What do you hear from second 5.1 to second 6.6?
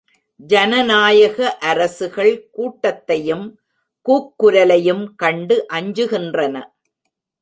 கண்டு அஞ்சுகின்றன.